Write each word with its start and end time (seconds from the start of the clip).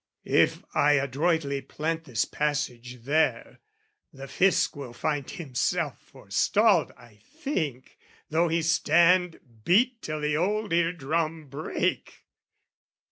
If 0.25 0.63
I 0.73 0.93
adroitly 0.93 1.61
plant 1.61 2.05
this 2.05 2.25
passage 2.25 3.03
there, 3.03 3.59
The 4.11 4.23
Fisc 4.25 4.75
will 4.75 4.93
find 4.93 5.29
himself 5.29 5.99
forestalled, 5.99 6.91
I 6.97 7.19
think, 7.23 7.99
Though 8.31 8.47
he 8.47 8.63
stand, 8.63 9.39
beat 9.63 10.01
till 10.01 10.19
the 10.21 10.35
old 10.35 10.73
ear 10.73 10.91
drum 10.91 11.49
break! 11.49 12.23